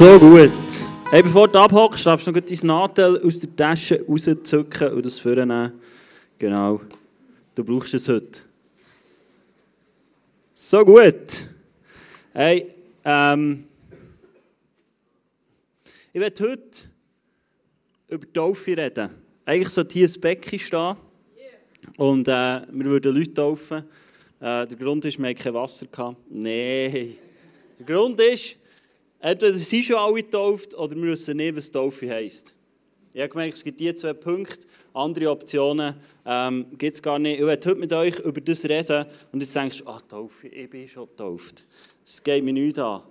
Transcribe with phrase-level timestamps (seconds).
[0.00, 0.50] So gut.
[1.10, 5.18] Hey, bevor du abhockst, darfst du noch dein Nadel aus der Tasche rauszücken und das
[5.18, 5.74] vornehmen.
[6.38, 6.80] Genau.
[7.54, 8.40] Du brauchst es heute.
[10.54, 11.46] So gut.
[12.32, 12.72] Hey,
[13.04, 13.64] ähm,
[16.14, 16.78] ich werde heute
[18.08, 19.10] über Taufe reden.
[19.44, 20.96] Eigentlich sollte hier ein Becken stehen
[21.98, 23.84] und äh, wir würden Leute taufen.
[24.40, 25.86] Äh, der Grund ist, wir hatten kein Wasser.
[26.30, 27.16] Nein.
[27.78, 28.59] Der Grund ist,
[29.20, 32.54] entweder sind schon alle getauft oder wir wissen nicht, was Taufe heisst.
[33.12, 34.66] Ich habe gemerkt, es gibt diese zwei Punkte.
[34.94, 37.40] Andere Optionen ähm, gibt es gar nicht.
[37.40, 40.70] Ich werde heute mit euch über das reden und jetzt denkst du, ah, Taufe, ich
[40.70, 41.66] bin schon getauft.
[42.04, 43.02] Es geht mir nicht an.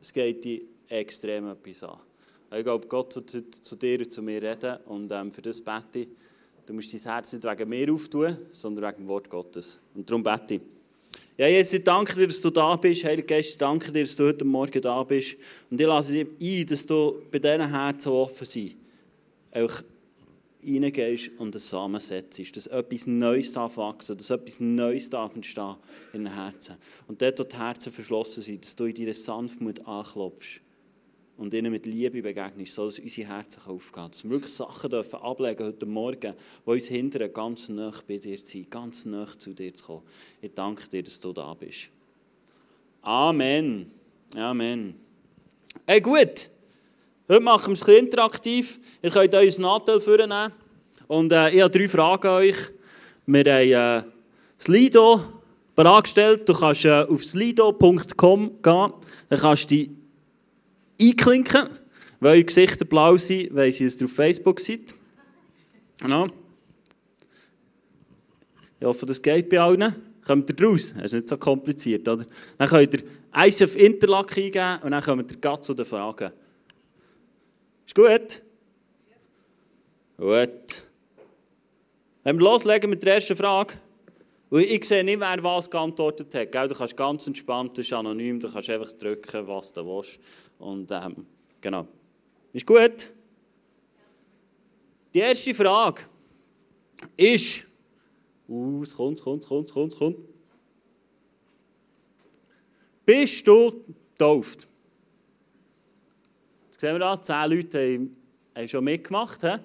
[0.00, 1.98] Es geht dir extrem etwas an.
[2.56, 5.60] Ich glaube, Gott wird heute zu dir und zu mir reden und ähm, für das
[5.60, 6.08] bete ich.
[6.64, 9.80] Du musst dein Herz nicht wegen mir auftun, sondern wegen dem Wort Gottes.
[9.94, 10.60] Und darum bete ich.
[11.38, 13.04] Ja, Jesus, ich danke dir, dass du da bist.
[13.04, 15.36] Heiliger Geist, ich danke dir, dass du heute Morgen da bist.
[15.70, 18.76] Und ich lasse dich ein, dass du bei diesen Herzen offen sind.
[19.52, 19.72] Auch
[20.62, 22.56] reingehst und einen Samen setzt.
[22.56, 25.76] Dass etwas Neues darf wachsen, dass etwas Neues darf entstehen
[26.12, 26.76] in den Herzen.
[27.08, 30.60] Und dort, wo die Herzen verschlossen sind, dass du in deiner Sanftmut anklopfst
[31.36, 34.08] und ihnen mit Liebe begegnest, sodass unsere Herzen aufgehen.
[34.10, 36.34] Dass wir wirklich Sachen dürfen ablegen heute Morgen,
[36.66, 40.02] die uns hindern, ganz nah bei dir zu sein, ganz nah zu dir zu kommen.
[40.40, 41.88] Ich danke dir, dass du da bist.
[43.02, 43.90] Amen.
[44.36, 44.94] Amen.
[45.86, 46.48] Hey, gut.
[47.28, 48.78] Heute machen wir es ein interaktiv.
[49.02, 50.52] Ihr könnt euch ein Nadel vornehmen.
[51.08, 52.56] Und äh, ich habe drei Fragen an euch.
[53.26, 54.10] Wir haben äh,
[54.58, 55.20] Slido
[55.74, 56.48] bereitgestellt.
[56.48, 58.92] Du kannst äh, auf slido.com gehen.
[59.28, 59.86] Dann kannst du
[61.08, 61.68] einklinken,
[62.20, 64.94] weil eure Gesichter blau sind, weil sie es auf Facebook seid.
[66.00, 66.26] Genau.
[68.80, 69.94] Ich hoffe, das geht bei allen.
[70.24, 70.92] Kommt ihr raus?
[70.94, 72.24] Das ist nicht so kompliziert, oder?
[72.58, 73.02] Dann könnt ihr
[73.34, 76.30] ICF Interlack eingeben und dann kommt ihr ganz zu den Fragen.
[77.86, 78.40] Ist gut?
[80.16, 80.82] Gut.
[82.24, 83.74] Wenn wir loslegen mit der ersten Frage.
[84.50, 86.70] Und ich sehe nicht, wer was geantwortet hat.
[86.70, 90.20] Du kannst ganz entspannt, das ist anonym, du kannst einfach drücken, was du willst.
[90.62, 91.26] Und ähm,
[91.60, 91.88] genau.
[92.52, 93.10] Ist gut?
[95.12, 96.02] Die erste Frage
[97.16, 97.66] ist,
[98.48, 100.16] uh, es kommt, es kommt, es kommt, es kommt, es kommt.
[103.04, 104.68] Bist du getauft?
[106.66, 108.16] Jetzt sehen wir da, zehn Leute haben,
[108.54, 109.42] haben schon mitgemacht.
[109.42, 109.56] He?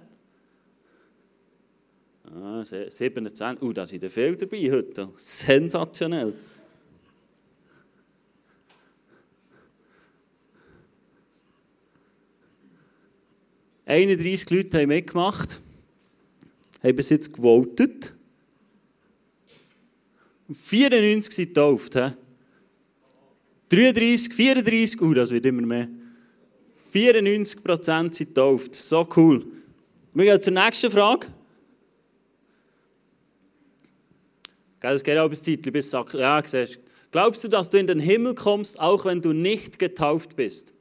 [2.34, 3.62] Ah, 27.
[3.62, 5.12] Uh, da sind viele dabei heute.
[5.16, 6.34] Sensationell.
[13.88, 15.62] 31 Leute haben mitgemacht,
[16.84, 18.14] haben bis jetzt gewotet.
[20.52, 21.98] 94 sind getauft.
[23.70, 25.88] 33, 34, uh, das wird immer mehr.
[26.92, 28.76] 94 Prozent sind getauft.
[28.76, 29.46] So cool.
[30.14, 31.28] Wir gehen zur nächsten Frage.
[34.80, 36.80] Das geht auch bis Titel, bis ja, siehst.
[37.12, 40.74] Glaubst du, dass du in den Himmel kommst, auch wenn du nicht getauft bist?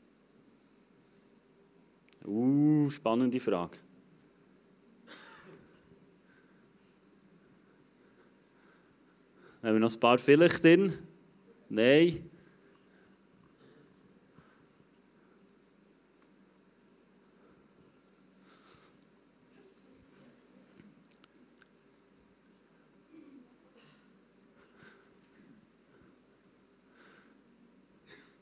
[2.27, 3.79] Uh, spannende Frage.
[9.63, 10.93] Haben wir noch ein paar vielleicht drin?
[11.69, 12.31] Nein.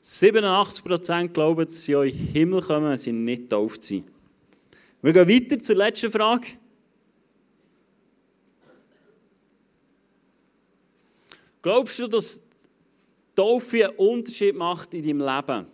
[0.07, 4.05] Siebenundachtzig Prozent glauben, dass sie in den Himmel kommen, wenn sie nicht getauft sind.
[5.01, 6.45] Wir gehen weiter zur letzten Frage.
[11.59, 12.43] Glaubst du, dass
[13.33, 15.65] Taufe einen Unterschied macht in deinem Leben?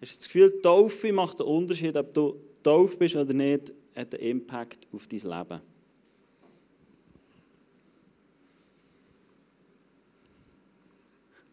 [0.00, 2.34] Hast du das Gefühl, Taufe macht einen Unterschied, ob du
[2.64, 5.71] tauf bist oder nicht, hat einen Impact auf dein Leben?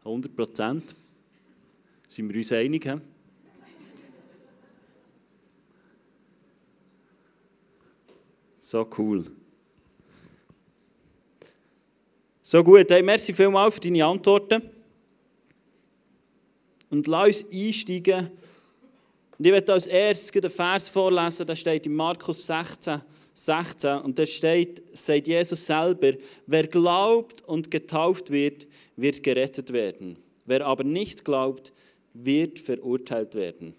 [0.09, 0.95] 100 Prozent.
[2.07, 2.84] Sind wir uns einig?
[2.84, 2.95] He?
[8.57, 9.25] So cool.
[12.42, 12.89] So gut.
[12.89, 14.62] Hey, merci vielmals für deine Antworten.
[16.89, 18.31] Und lass uns einsteigen.
[19.38, 23.01] Und ich werde als erstes einen Vers vorlesen, der steht in Markus 16,
[23.45, 24.00] 16.
[24.00, 26.12] Und da steht, sagt Jesus selber,
[26.45, 30.18] wer glaubt und getauft wird, wird gerettet werden.
[30.45, 31.71] Wer aber nicht glaubt,
[32.13, 33.74] wird verurteilt werden.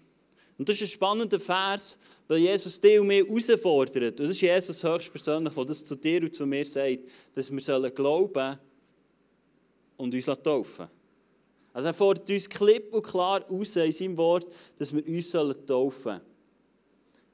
[0.57, 4.19] Und das ist ein spannender Vers, weil Jesus dich und mich herausfordert.
[4.19, 6.99] Und das ist Jesus höchstpersönlich, der das zu dir und zu mir sagt,
[7.33, 8.57] dass wir sollen glauben
[9.97, 10.87] und uns taufen
[11.73, 14.47] Also er fordert uns klipp und klar aus in seinem Wort,
[14.77, 16.21] dass wir uns taufen sollen.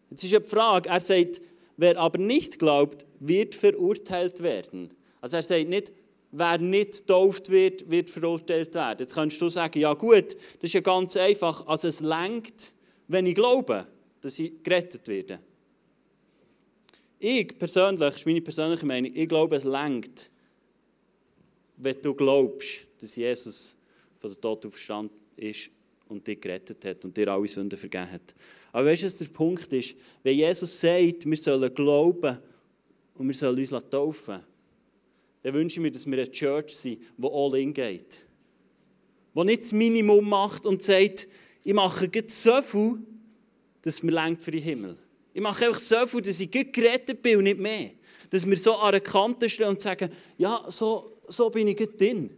[0.09, 1.41] Jetzt ist ja die Frage, er sagt,
[1.77, 4.89] wer aber nicht glaubt, wird verurteilt werden.
[5.21, 5.91] Also er sagt nicht,
[6.31, 8.99] wer nicht getauft wird, wird verurteilt werden.
[8.99, 11.65] Jetzt kannst du sagen, ja gut, das ist ja ganz einfach.
[11.67, 12.73] Also es lenkt,
[13.07, 13.87] wenn ich glaube,
[14.21, 15.39] dass ich gerettet werde.
[17.19, 20.29] Ich persönlich, das ist meine persönliche Meinung, ich glaube, es lenkt,
[21.77, 23.77] wenn du glaubst, dass Jesus
[24.19, 25.69] von der Tod aufgestanden ist
[26.07, 28.33] und dich gerettet hat und dir alle Sünden vergeben hat.
[28.77, 29.95] Aber weißt du, was der Punkt ist?
[30.21, 32.37] Wenn Jesus sagt, wir sollen glauben
[33.15, 34.39] und wir sollen uns taufen,
[35.41, 38.21] dann wünsche ich mir, dass wir eine Church sind, die all in geht.
[39.35, 41.27] Die nicht das Minimum macht und sagt,
[41.63, 42.99] ich mache so viel,
[43.81, 44.95] dass mir lenkt für den Himmel.
[45.33, 47.93] Ich mache einfach so viel, dass ich gerettet bin und nicht mehr.
[48.29, 52.29] Dass wir so an der Kante stehen und sagen, ja, so, so bin ich drin.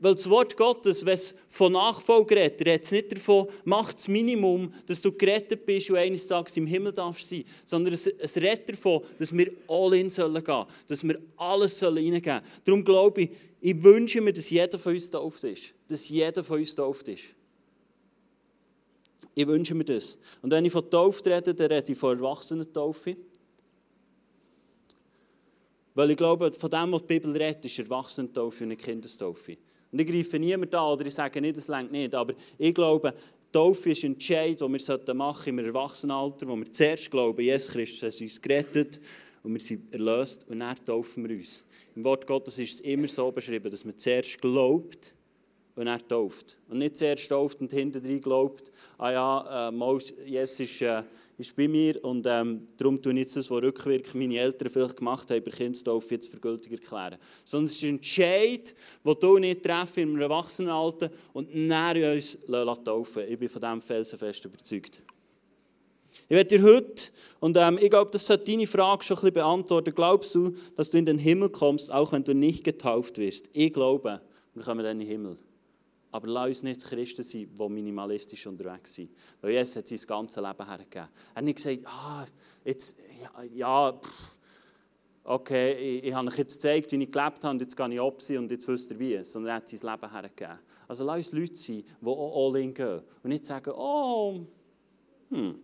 [0.00, 4.06] Weil das Wort Gottes, wenn es von Nachfolge redet, redet es nicht davon, mach das
[4.06, 7.44] Minimum, dass du gerettet bist und eines Tages im Himmel darfst sein.
[7.64, 10.64] Sondern es, es redet davon, dass wir all in sollen gehen.
[10.86, 12.42] Dass wir alles sollen reingeben.
[12.64, 13.30] Darum glaube ich,
[13.60, 15.74] ich wünsche mir, dass jeder von uns tauft ist.
[15.88, 17.34] Dass jeder von uns tauft ist.
[19.34, 20.16] Ich wünsche mir das.
[20.42, 23.16] Und wenn ich von Taufe rede, dann rede ich von Erwachsenentaufe.
[25.94, 29.56] Weil ich glaube, von dem, was die Bibel redet, ist Erwachsenentaufe und nicht Kindestaufe.
[29.90, 32.14] Und ich greife niemand an oder ich sage nicht, das längt nicht.
[32.14, 33.14] Aber ich glaube,
[33.50, 38.14] Taufe ist ein Entscheid, den wir machen im Erwachsenenalter, wo wir zuerst glauben, Jesus Christus
[38.14, 39.00] hat uns gerettet
[39.42, 41.64] und wir sind erlöst und dann taufen wir uns.
[41.96, 45.14] Im Wort Gottes ist es immer so beschrieben, dass man zuerst glaubt
[45.78, 46.58] und er tauft.
[46.68, 51.04] Und nicht zuerst tauft und hinterher glaubt, ah ja, äh, Jesus ist, äh,
[51.38, 54.96] ist bei mir und ähm, darum tue ich jetzt das, was rückwirkend meine Eltern vielleicht
[54.96, 57.16] gemacht haben, bei Kindstaufe jetzt für gültig erklären.
[57.44, 58.74] Sondern es ist ein Entscheid,
[59.06, 62.36] den du nicht treffen einem Erwachsenenalter und näher uns
[62.84, 65.00] taufen Ich bin von diesem felsenfest überzeugt.
[66.28, 67.04] Ich werde dir heute,
[67.38, 70.90] und ähm, ich glaube, das sollte deine Frage schon ein bisschen beantworten, glaubst du, dass
[70.90, 73.48] du in den Himmel kommst, auch wenn du nicht getauft wirst?
[73.52, 74.20] Ich glaube,
[74.54, 75.36] wir kommen in den Himmel.
[76.10, 79.10] Aber lass uns nicht Christen sein, die minimalistisch unterwegs sind.
[79.40, 81.08] Weil Jesus hat sein ganzes Leben hergegeben.
[81.34, 82.24] Er hat nicht gesagt, ah,
[82.64, 84.38] jetzt, ja, ja pff,
[85.24, 88.00] okay, ich, ich habe euch jetzt gezeigt, wie ich gelebt habe, und jetzt gehe ich
[88.00, 89.22] ab und jetzt wisst ihr wie.
[89.22, 90.58] Sondern er hat sein Leben hergegeben.
[90.86, 93.02] Also lass uns Leute sein, die auch all in gehen.
[93.22, 94.40] Und nicht sagen, oh,
[95.30, 95.60] hm.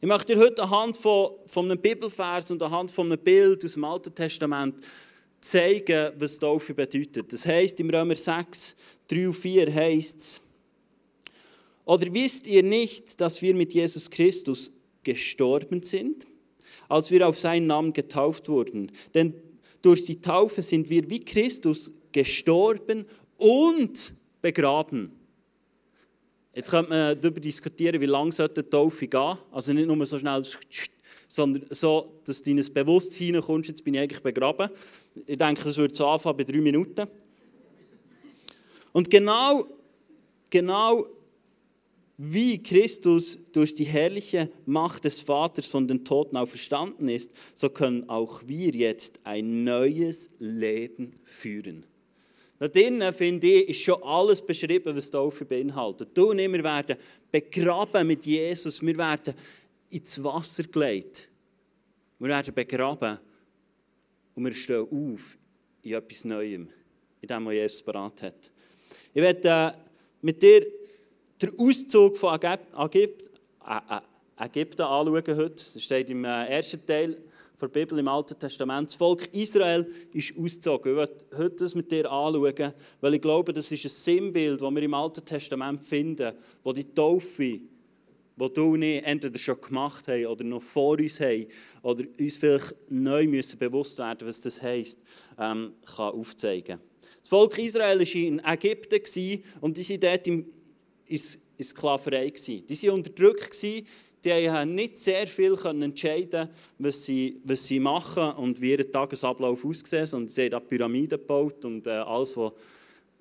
[0.00, 3.74] Ich möchte dir heute anhand von, von einem Bibelvers und anhand von einem Bild aus
[3.74, 4.80] dem Alten Testament
[5.42, 7.32] zeigen, was Taufe bedeutet.
[7.32, 8.76] Das heißt im Römer 6,
[9.08, 10.40] 3 und 4 heißt es,
[11.84, 14.72] oder wisst ihr nicht, dass wir mit Jesus Christus
[15.02, 16.26] gestorben sind,
[16.88, 18.92] als wir auf seinen Namen getauft wurden?
[19.14, 19.34] Denn
[19.82, 23.04] durch die Taufe sind wir wie Christus gestorben
[23.36, 25.10] und begraben.
[26.54, 29.38] Jetzt könnte man darüber diskutieren, wie lange sollte die Taufe gehen.
[29.50, 30.42] Also nicht nur so schnell
[31.32, 34.68] sondern so, dass du in ein Bewusstsein hineinkommst, jetzt bin ich eigentlich begraben.
[35.26, 37.08] Ich denke, das würde so anfangen bei drei Minuten.
[38.92, 39.64] Und genau,
[40.50, 41.06] genau
[42.18, 48.10] wie Christus durch die herrliche Macht des Vaters von den Toten auferstanden ist, so können
[48.10, 51.84] auch wir jetzt ein neues Leben führen.
[52.58, 56.10] Da drinnen, finde ich, ist schon alles beschrieben, was Taufe beinhaltet.
[56.12, 56.96] Du und ich, wir werden
[57.30, 58.82] begraben mit Jesus.
[58.82, 59.34] Wir werden
[59.92, 61.28] ins Wasser gelegt.
[62.22, 63.18] Wir werden begraben
[64.36, 65.36] und wir stehen auf
[65.82, 66.68] in etwas Neuem,
[67.20, 68.48] in dem, was Jesus parat hat.
[69.12, 69.72] Ich werde äh,
[70.20, 70.64] mit dir
[71.42, 72.76] den Auszug von Ägypten
[73.58, 75.64] anschauen heute.
[75.74, 77.20] Das steht im äh, ersten Teil
[77.60, 78.90] der Bibel im Alten Testament.
[78.90, 80.92] Das Volk Israel ist ausgezogen.
[80.92, 84.70] Ich werde heute das mit dir anschauen, weil ich glaube, das ist ein Sinnbild, das
[84.72, 87.62] wir im Alten Testament finden, wo die Taufe
[88.36, 91.46] wo du und ich entweder schon gemacht haben oder noch vor uns haben
[91.82, 95.00] oder uns vielleicht neu müssen bewusst werden was das heisst,
[95.38, 96.78] ähm, kann aufzeigen.
[97.20, 100.46] Das Volk Israel war in Ägypten und die waren dort in,
[101.06, 101.20] in,
[101.62, 102.30] Sklaverei.
[102.30, 106.48] Die waren unterdrückt, die haben nicht sehr viel entscheiden
[106.78, 110.12] was sie, was sie machen und wie ihr Tagesablauf aussieht.
[110.14, 112.52] Und sie haben Pyramiden gebaut und äh, alles, was,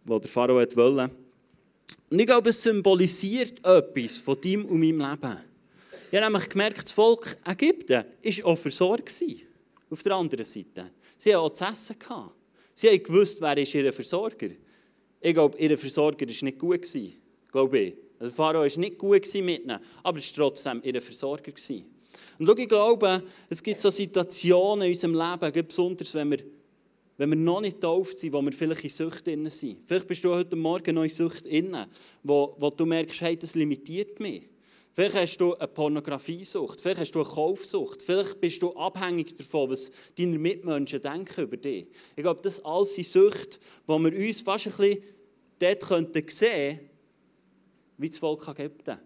[0.05, 1.11] was der Pharao wollte.
[2.11, 5.37] Und ich glaube, es symbolisiert etwas von deinem und meinem Leben.
[6.11, 9.23] Ich habe nämlich gemerkt, das Volk Ägypten war auch versorgt.
[9.89, 10.91] Auf der anderen Seite.
[11.17, 11.95] Sie hatten auch zu essen.
[12.73, 14.49] Sie haben gewusst, wer ist ihr Versorger.
[15.21, 16.85] Ich glaube, ihr Versorger war nicht gut.
[17.49, 17.93] Glaube ich.
[18.19, 21.53] Der Pharao war nicht gut mit ihnen, aber es war trotzdem ihr Versorger.
[22.39, 26.39] Und schau, ich glaube, es gibt so Situationen in unserem Leben, besonders wenn wir
[27.21, 29.77] wenn wir noch nicht getauft sind, wo wir vielleicht in Sucht sind.
[29.85, 31.77] Vielleicht bist du heute Morgen noch in Sucht drin,
[32.23, 34.49] wo, wo du merkst, hey, das limitiert mich.
[34.95, 39.69] Vielleicht hast du eine Pornografiesucht, vielleicht hast du eine Kaufsucht, vielleicht bist du abhängig davon,
[39.69, 41.89] was deine Mitmenschen denken über dich.
[42.15, 45.03] Ich glaube, das alles sind Süchte, wo wir uns fast ein bisschen
[45.59, 46.79] dort könnten sehen,
[47.99, 48.97] wie das Volk Ägypten.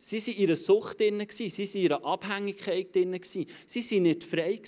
[0.00, 4.24] Sie waren in ihrer Sucht drin, sie waren in ihrer Abhängigkeit drin, sie waren nicht
[4.24, 4.60] frei.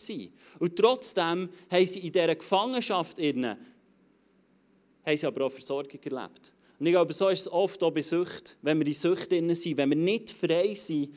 [0.58, 6.52] Und trotzdem haben sie in dieser Gefangenschaft drin, haben sie aber auch Versorgung erlebt.
[6.80, 9.54] Und ich glaube, so ist es oft auch bei Sucht, wenn wir in Sucht drin
[9.54, 11.14] sind, wenn wir nicht frei sind,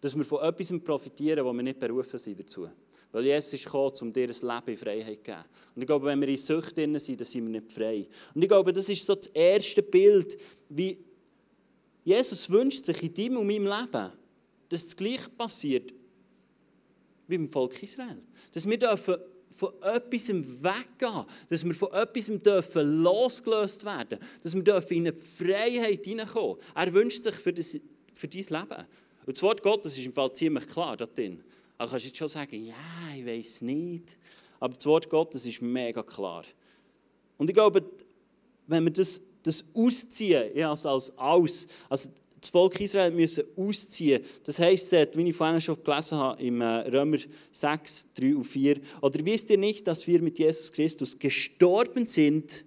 [0.00, 2.68] dass wir von etwas profitieren, wo wir nicht berufen sind dazu.
[3.12, 5.44] Weil Jesus ist gekommen, um dir ein Leben in Freiheit zu geben.
[5.74, 8.06] Und ich glaube, wenn wir in Sucht drin sind, dann sind wir nicht frei.
[8.34, 10.36] Und ich glaube, das ist so das erste Bild,
[10.68, 10.98] wie
[12.06, 14.12] Jesus wünscht sich in deinem und meinem Leben,
[14.68, 15.92] dass das Gleiche passiert
[17.26, 18.22] wie im Volk Israel.
[18.54, 19.16] Dass wir dürfen
[19.50, 25.16] von etwas weggehen, dass wir von etwas dürfen losgelöst werden, dass wir dürfen in eine
[25.16, 26.58] Freiheit hineinkommen.
[26.76, 27.76] Er wünscht sich für, das,
[28.14, 28.86] für dein Leben.
[29.26, 31.42] Und das Wort Gottes ist im Fall ziemlich klar da drin.
[31.76, 32.74] Also kannst du jetzt schon sagen, ja,
[33.16, 34.16] ich weiß nicht.
[34.60, 36.44] Aber das Wort Gottes ist mega klar.
[37.36, 37.82] Und ich glaube,
[38.68, 42.10] wenn wir das, das ausziehen, ja, also als aus, also
[42.40, 44.22] das Volk Israel müssen ausziehen.
[44.44, 47.18] Das heisst, wie ich vorhin schon gelesen habe, im äh, Römer
[47.50, 48.76] 6, 3 und 4.
[49.00, 52.64] Oder wisst ihr nicht, dass wir mit Jesus Christus gestorben sind,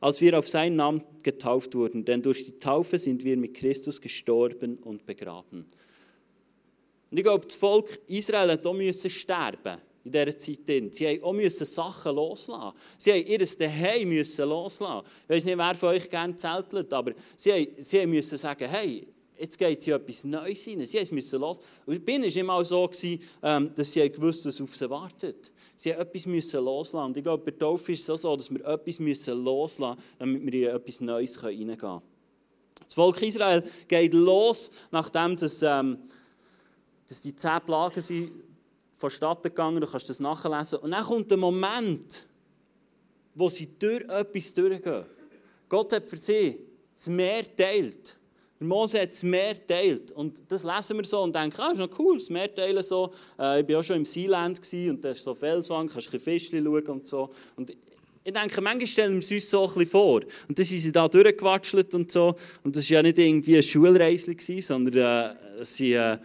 [0.00, 2.04] als wir auf seinen Namen getauft wurden?
[2.04, 5.64] Denn durch die Taufe sind wir mit Christus gestorben und begraben.
[7.10, 10.94] Und ich glaube, das Volk Israel hat auch müssen sterben in dieser Zeit.
[10.94, 12.72] Sie mussten auch Sachen loslassen.
[12.96, 15.06] Sie mussten ihr Daheim müssen loslassen.
[15.24, 19.06] Ich weiß nicht, wer von euch gerne zeltelt, aber sie, mussten sagen, hey,
[19.38, 20.86] jetzt geht es in etwas Neues hinein.
[20.86, 21.60] Sie mussten los.
[21.86, 22.90] Und ihnen war immer so,
[23.42, 25.52] ähm, dass sie gewusst was auf sie wartet.
[25.76, 27.06] Sie mussten etwas müssen loslassen.
[27.06, 30.52] Und ich glaube, bei Taufe ist es so, dass wir etwas müssen loslassen müssen, damit
[30.52, 32.02] wir in etwas Neues hineingehen können.
[32.84, 35.98] Das Volk Israel geht los, nachdem das, ähm,
[37.06, 38.30] dass die zehn Plagen sind
[38.98, 40.80] vonstatten gegangen, du kannst das nachlesen.
[40.80, 42.26] Und dann kommt der Moment,
[43.34, 45.04] wo sie durch etwas durchgehen.
[45.68, 46.58] Gott hat für sie
[46.92, 48.18] das Meer teilt.
[48.60, 50.10] Mose hat das Meer teilt.
[50.12, 53.12] Und das lesen wir so und denken, ah, ist noch cool, das Meer teilen so.
[53.38, 56.20] Äh, ich war auch schon im Sealand und da ist so Felswand, kannst ein bisschen
[56.20, 57.30] Fischchen schauen und so.
[57.54, 57.70] Und
[58.24, 60.22] ich denke, manchmal stellen wir es uns so ein bisschen vor.
[60.48, 62.34] Und dann sind sie da durchgewatschelt und so.
[62.64, 66.18] Und das war ja nicht irgendwie ein Schulreisli, sondern äh, sie äh,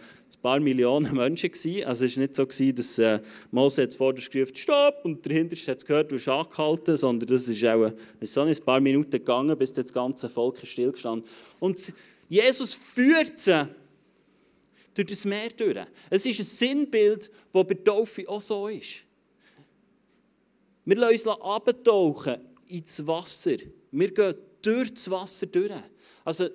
[0.44, 1.50] paar Millionen Menschen.
[1.50, 1.84] Gewesen.
[1.86, 3.18] Also es war nicht so, gewesen, dass äh,
[3.50, 7.48] Mose jetzt vorderst gerufen Stopp und dahinter hat es gehört, du hast angehalten, sondern das
[7.48, 11.28] ist auch ist so ein paar Minuten gegangen, bis das ganze Volk stillgestanden
[11.60, 11.94] Und
[12.28, 13.68] Jesus führt sie
[14.92, 15.78] durch das Meer durch.
[16.10, 19.04] Es ist ein Sinnbild, das bei Taufe auch so ist.
[20.84, 22.36] Wir lassen uns abtauchen
[22.68, 23.56] ins Wasser.
[23.90, 25.72] Wir gehen durch das Wasser durch.
[26.22, 26.50] Also,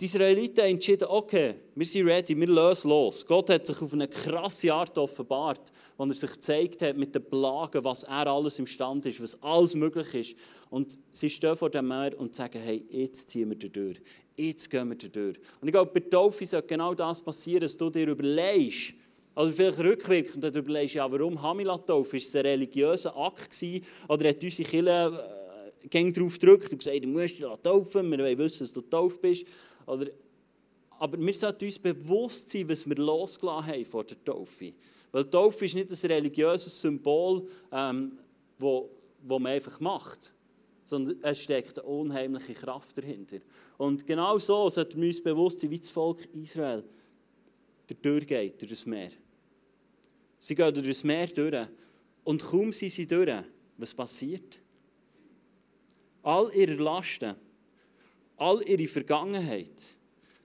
[0.00, 3.26] die Israeliten haben entschieden, okay, wir sind ready, wir lösen los.
[3.26, 7.22] Gott hat sich auf eine krasse Art offenbart, wo er sich gezeigt hat mit den
[7.22, 10.36] Plagen, was er alles imstande ist, was alles möglich ist.
[10.70, 14.00] Und sie stehen vor dem Meer und sagen, hey, jetzt ziehen wir durch.
[14.36, 15.36] Jetzt gehen wir durch.
[15.60, 18.94] Und ich glaube, bei Taufe sollte genau das passieren, dass du dir überlegst,
[19.34, 22.16] also vielleicht rückwirkend, überlegst, ja, warum Hamilataufe?
[22.16, 23.84] Ist es ein religiöser Akt gewesen?
[24.08, 25.39] Oder hat unsere Kirche
[25.90, 29.20] äh, darauf gedrückt und gesagt, du musst dich taufen, wir wollen wissen, dass du getauft
[29.20, 29.46] bist?
[29.86, 30.06] Oder,
[30.98, 34.72] aber wir sollten uns bewusst sein, was wir losgelassen haben vor der Taufe.
[35.12, 38.12] Weil Taufe ist nicht ein religiöses Symbol, ähm,
[38.58, 38.90] wo,
[39.22, 40.34] wo man einfach macht,
[40.84, 43.38] sondern es steckt eine unheimliche Kraft dahinter.
[43.78, 46.84] Und genau so sollten wir uns bewusst sein, wie das Volk Israel
[48.02, 49.10] durchgeht, durch das Meer.
[50.38, 51.66] Sie gehen durch das Meer durch
[52.24, 53.42] und kaum sind sie durch,
[53.76, 54.58] was passiert?
[56.22, 57.34] All ihre Lasten,
[58.36, 59.96] all ihre Vergangenheit,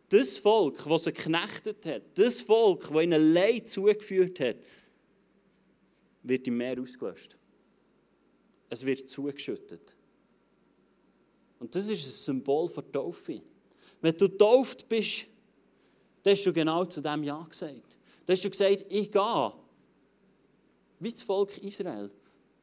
[0.10, 4.58] das Volk, das sie geknechtet hat, das Volk, das ihnen Leid zugeführt hat,
[6.24, 7.38] wird im Meer ausgelöscht.
[8.70, 9.96] Es wird zugeschüttet.
[11.60, 13.42] Und das ist ein Symbol für Taufe.
[14.02, 15.28] Wenn du getauft bist,
[16.24, 17.98] dann hast du genau zu dem Ja gesagt.
[18.26, 19.54] Dann hast du gesagt, ich gehe,
[21.00, 22.10] wie das Volk Israel,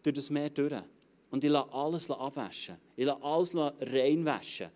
[0.02, 0.72] durch das Meer durch.
[1.32, 2.76] Und ich lasse alles abwaschen.
[2.94, 4.68] Ich lasse alles reinwaschen.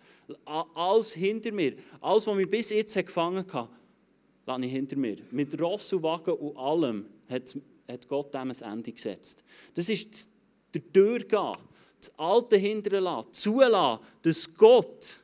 [0.74, 1.74] Alles hinter mir.
[2.00, 3.68] Alles, was mich bis jetzt gefangen hat,
[4.46, 5.16] lasse ich hinter mir.
[5.30, 7.54] Mit Ross und Wagen und allem hat,
[7.86, 9.44] hat Gott dem ein Ende gesetzt.
[9.74, 10.30] Das ist
[10.72, 11.52] der Durchgehen.
[12.00, 13.34] Das Alte hinterlassen.
[13.34, 15.20] Zulassen, dass Gott,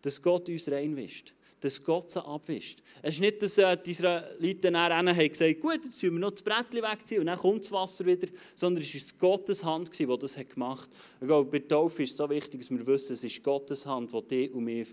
[0.00, 1.34] dass Gott uns reinwischt.
[1.60, 2.82] Dass Gott sie abwischt.
[3.02, 6.30] Es ist nicht, dass äh, die Israeliten dann haben gesagt gut, jetzt müssen wir noch
[6.30, 10.06] das Brettchen wegziehen und dann kommt das Wasser wieder, sondern es war Gottes Hand, die
[10.06, 11.20] das gemacht hat.
[11.20, 13.84] Ich glaube, bei der Taufe ist es so wichtig, dass wir wissen, es ist Gottes
[13.86, 14.88] Hand, die dich und mich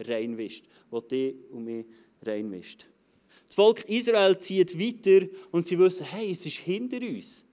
[0.00, 0.64] reinwischt.
[0.92, 1.86] Die dich und mich
[2.24, 2.86] reinwischt.
[3.46, 7.44] Das Volk Israel zieht weiter und sie wissen, hey, es ist hinter uns.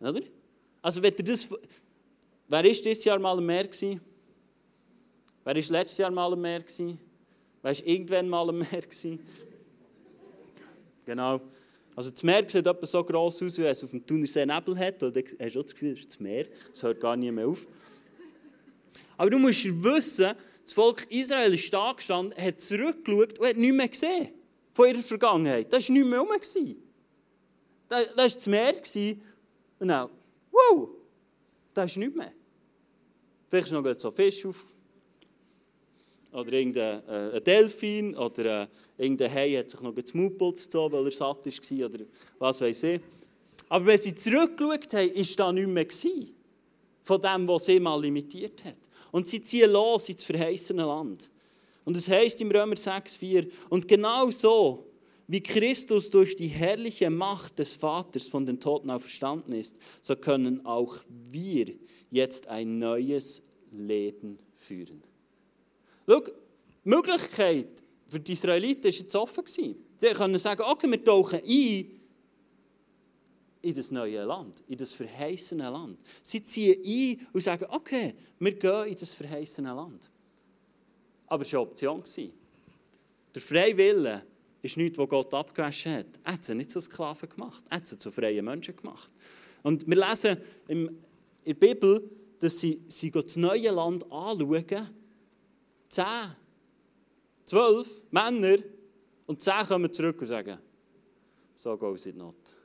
[0.00, 0.20] Oder?
[0.82, 1.48] Also, wenn ihr das.
[2.46, 3.68] Wer war dieses Jahr mal am Meer?
[3.70, 3.98] Wer
[5.44, 6.60] war letztes Jahr mal am Meer?
[6.60, 6.98] Gewesen?
[7.64, 8.82] Wer war irgendwann mal am Meer?
[8.82, 9.18] Gewesen?
[11.06, 11.40] Genau.
[11.96, 15.02] Also das Meer sieht etwa so gross aus, wie es auf dem Thunersee Nebel hat.
[15.02, 16.46] Und hast du das Gefühl, das ist das Meer.
[16.70, 17.64] Das hört gar nie mehr auf.
[19.16, 23.76] Aber du musst wissen, das Volk Israel ist da gestanden, hat zurückgeschaut und hat nichts
[23.78, 24.28] mehr gesehen
[24.70, 25.72] von ihrer Vergangenheit.
[25.72, 26.28] Das war nichts mehr rum.
[27.88, 28.74] Das war das Meer.
[29.78, 30.10] Und dann,
[30.50, 30.90] wow,
[31.72, 32.32] da ist nichts mehr.
[33.48, 34.66] Vielleicht ist noch so Fisch auf.
[36.34, 38.16] Oder irgendein äh, Delfin.
[38.16, 38.66] Oder äh,
[38.98, 41.86] irgendein Hai hat sich noch das Maul gezogen, weil er satt war.
[41.86, 42.04] Oder
[42.38, 43.00] was weiß ich.
[43.68, 46.26] Aber wenn sie zurückgeschaut haben, war da nichts mehr
[47.02, 48.78] von dem, was sie mal limitiert hat.
[49.12, 51.30] Und sie ziehen los ins verheißene Land.
[51.84, 54.86] Und es heißt im Römer 6,4, und genau so,
[55.26, 60.64] wie Christus durch die herrliche Macht des Vaters von den Toten auferstanden ist, so können
[60.66, 61.66] auch wir
[62.10, 65.02] jetzt ein neues Leben führen.
[66.06, 66.32] Schau, die
[66.84, 69.44] Möglichkeit für die Israeliten war jetzt offen.
[69.46, 72.00] Sie können sagen, okay, wir tauchen ein
[73.62, 75.98] in das neue Land, in das verheißene Land.
[76.22, 80.10] Sie ziehen ein und sagen, okay, wir gehen in das verheißene Land.
[81.26, 82.02] Aber es war eine Option.
[83.34, 84.22] Der freie Wille
[84.62, 86.06] ist nichts, was Gott abgewaschen hat.
[86.22, 87.64] Er hat sie nicht zu Sklaven gemacht.
[87.68, 89.12] Er hat sie zu freien Menschen gemacht.
[89.62, 90.36] Und wir lesen
[90.68, 90.98] in
[91.46, 92.08] der Bibel,
[92.38, 94.88] dass sie, sie das neue Land anschauen.
[95.88, 96.34] Zehn,
[97.44, 98.58] zwölf Männer
[99.26, 100.58] und zehn kommen zurück und sagen,
[101.54, 102.56] so goes it not.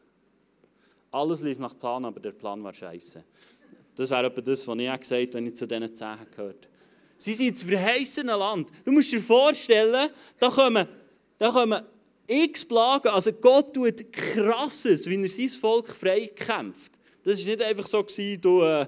[1.11, 3.23] Alles lief nach Plan, aber der Plan war scheiße.
[3.95, 6.69] Das wäre etwa das, was ich auch gesagt habe, wenn ich zu diesen zehn gehört
[7.21, 8.69] Sie sind ins verheißene Land.
[8.85, 10.87] Du musst dir vorstellen, da kommen,
[11.37, 11.83] da kommen
[12.25, 13.09] x Plagen.
[13.09, 16.93] Also Gott tut krasses, wie er sein Volk frei kämpft.
[17.23, 18.05] Das war nicht einfach so,
[18.39, 18.87] du, äh,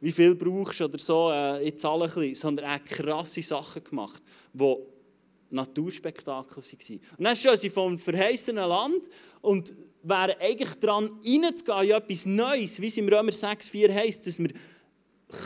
[0.00, 3.84] wie viel brauchst oder so, äh, jetzt alle ein bisschen, sondern er hat krasse Sachen
[3.84, 4.76] gemacht, die
[5.50, 7.00] Naturspektakel waren.
[7.18, 9.08] Und dann stehen sie vom verheißenen Land
[9.42, 14.38] und wären eigentlich daran, reinzugehen in etwas Neues, wie es im Römer 6,4 heisst, dass
[14.38, 14.50] wir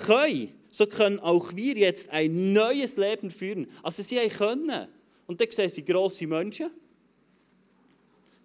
[0.06, 3.68] können so können auch wir jetzt ein neues Leben führen.
[3.84, 4.88] Also sie können.
[5.24, 6.68] Und dann sehen sie grosse Menschen.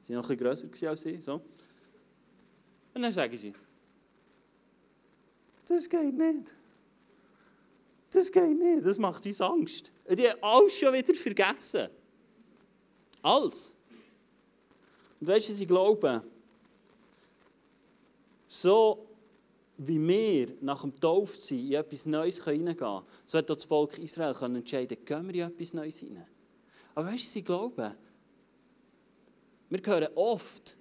[0.04, 1.20] Sie waren noch ein bisschen grösser als sie.
[1.20, 1.42] So.
[2.94, 3.52] Und dann sagen sie,
[5.70, 6.56] das geht nicht.
[8.12, 9.92] Das geht nicht, das macht uns Angst.
[10.10, 11.90] Die haben alles schon wieder vergessen.
[13.22, 13.76] Alles.
[15.20, 16.22] Und weißt du, sie glauben,
[18.48, 19.06] so
[19.78, 24.34] wie wir nach dem Taufsein in etwas Neues hineingehen können, so hat das Volk Israel
[24.34, 26.28] können entscheiden gehen wir in etwas Neues hinein.
[26.96, 27.96] Aber weißt du, sie glauben,
[29.70, 30.76] wir gehören oft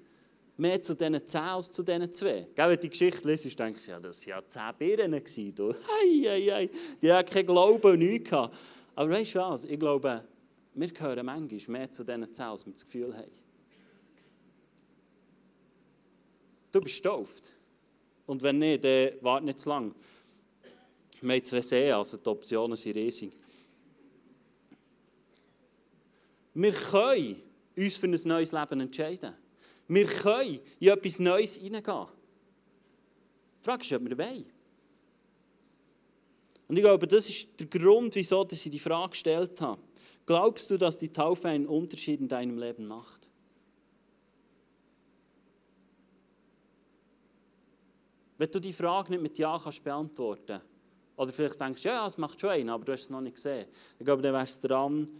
[0.58, 2.46] mehr zu diesen zehn als zu diesen zwei.
[2.54, 5.22] Gell, wenn du die Geschichte liest, denkst du, ja, das waren ja zehn Birnen.
[5.22, 6.70] Hei, hei, hei.
[7.00, 8.28] Die hatten keinen Glauben und nichts.
[8.28, 8.56] Gehabt.
[8.94, 9.64] Aber weißt du was?
[9.64, 10.24] Ich glaube,
[10.74, 13.30] wir gehören manchmal mehr zu diesen zehn, als wir das Gefühl haben.
[16.72, 17.54] Du bist getauft.
[18.26, 19.94] Und wenn nicht, dann warte nicht zu lange.
[21.20, 23.32] Wir haben zwei Seen, also die Optionen sind riesig.
[26.52, 27.42] Wir können
[27.76, 29.34] uns für ein neues Leben entscheiden.
[29.88, 32.06] Wir können in etwas Neues hineingehen.
[33.60, 34.46] Die Frage ist, ob wir wollen.
[36.68, 39.80] Und ich glaube, das ist der Grund, wieso ich die Frage gestellt habe.
[40.26, 43.30] Glaubst du, dass die Taufe einen Unterschied in deinem Leben macht?
[48.36, 50.60] Wenn du die Frage nicht mit Ja kannst beantworten
[51.16, 53.66] oder vielleicht denkst, ja, es macht schon einen, aber du hast es noch nicht gesehen.
[53.98, 55.10] Ich glaube, dann wärst du dran,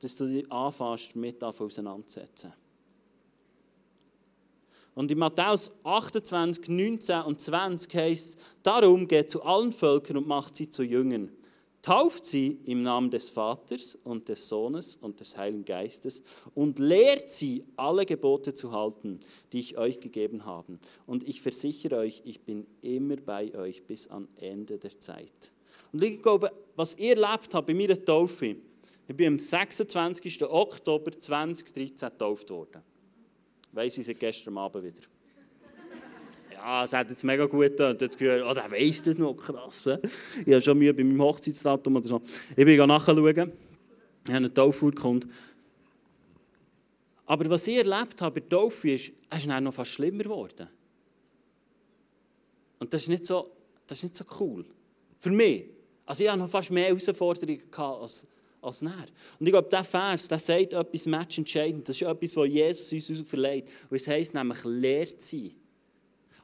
[0.00, 2.54] dass du dich anfängst, damit auseinanderzusetzen.
[4.94, 10.54] Und in Matthäus 28, 19 und 20 heißt darum geht zu allen Völkern und macht
[10.54, 11.30] sie zu Jüngern.
[11.82, 16.22] Tauft sie im Namen des Vaters und des Sohnes und des Heiligen Geistes
[16.54, 19.20] und lehrt sie, alle Gebote zu halten,
[19.52, 20.78] die ich euch gegeben habe.
[21.06, 25.52] Und ich versichere euch, ich bin immer bei euch bis am Ende der Zeit.
[25.92, 28.56] Und ich glaube, was ihr erlebt habt bei meiner Taufe,
[29.06, 30.42] ich bin am 26.
[30.44, 32.82] Oktober 2013 getauft worden.
[33.74, 35.00] Weiss ich seit gestern Abend wieder
[36.64, 37.96] ah, es hat jetzt mega gut getan.
[37.98, 39.86] Das Gefühl, oh, der weiss das noch, krass.
[40.44, 42.22] Ich habe schon Mühe bei meinem Hochzeitsdatum oder so.
[42.56, 43.26] Ich bin nachschauen.
[43.26, 43.52] Ich habe
[44.28, 44.90] eine Taufe
[47.26, 50.68] Aber was ich erlebt habe bei Taufe ist, es ist noch fast schlimmer geworden.
[52.78, 53.50] Und das ist nicht so,
[53.86, 54.64] das ist nicht so cool.
[55.18, 55.66] Für mich.
[56.06, 58.26] Also ich hatte noch fast mehr Herausforderungen als,
[58.64, 59.06] als näher.
[59.38, 61.88] Und ich glaube, dieser Vers, der sagt etwas matchentscheidend.
[61.88, 63.68] Das ist etwas, was Jesus uns verleiht.
[63.90, 65.52] Und es heisst nämlich, lehrt sein.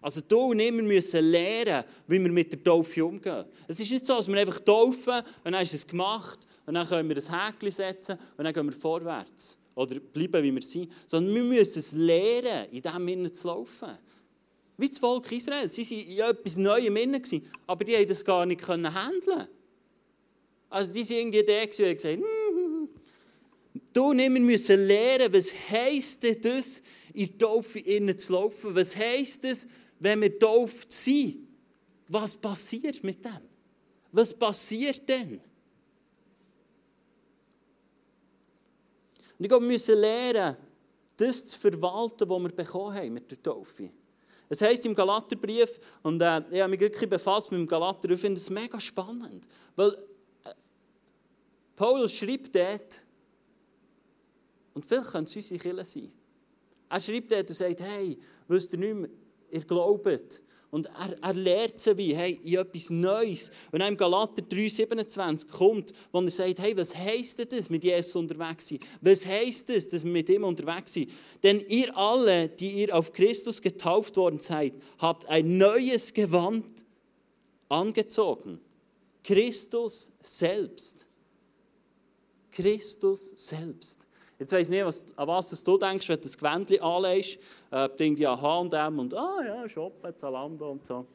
[0.02, 3.44] Also du und ich, müssen lernen, wie wir mit der Taufe umgehen.
[3.68, 6.86] Es ist nicht so, dass wir einfach taufen und dann ist es gemacht und dann
[6.86, 9.58] können wir ein Häkchen setzen und dann gehen wir vorwärts.
[9.74, 10.90] Oder bleiben, wie wir sind.
[11.06, 13.90] Sondern wir müssen es lernen, in diesem Innen zu laufen.
[14.78, 15.68] Wie das Volk Israel.
[15.68, 17.22] Sie waren in etwas Neuem Innen,
[17.66, 19.48] aber die haben das gar nicht handeln
[20.70, 22.22] Also die sind irgendwie und haben gesagt,
[23.92, 28.74] du wir müssen lernen, was heisst das, in die Taufe innen zu laufen?
[28.74, 29.66] Was heisst es,
[29.98, 31.48] wenn wir getauft sind,
[32.08, 33.40] was passiert mit dem?
[34.12, 35.40] Was passiert denn?
[39.38, 40.56] Und ich glaube, wir müssen lernen,
[41.16, 43.90] das zu verwalten, was wir bekommen haben mit der Taufe.
[44.48, 48.20] Es heisst im Galaterbrief, und äh, ich habe mich wirklich befasst mit dem Galater, ich
[48.20, 49.96] finde es mega spannend, weil
[51.80, 53.06] Paulus schreibt dort,
[54.74, 56.12] und vielleicht können es unsere Kirche sein.
[56.90, 59.08] Er schreibt dort und sagt, hey, wisst ihr nicht mehr,
[59.50, 60.42] ihr glaubt.
[60.70, 63.50] Und er, er lehrt sie wie, hey, in etwas Neues.
[63.72, 68.68] Dann im Galater 3,27 kommt, wo er sagt, hey, was heisst das, mit Jesus unterwegs
[68.68, 68.80] sein?
[69.00, 71.10] Was heisst das, dass wir mit ihm unterwegs sind?
[71.42, 76.84] Denn ihr alle, die ihr auf Christus getauft worden seid, habt ein neues Gewand
[77.70, 78.60] angezogen.
[79.22, 81.06] Christus selbst.
[82.50, 84.06] Christus selbst.
[84.38, 87.38] Jetzt weiss ich nicht, was, an was du denkst, wenn du das Gewändchen anlegst.
[87.70, 91.06] Äh, denke an H&M und ah ja, Shoppen, Zalando und so.